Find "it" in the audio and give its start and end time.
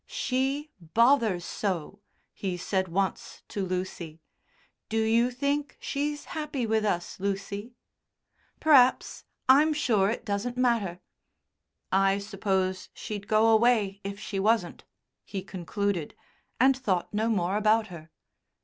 10.09-10.25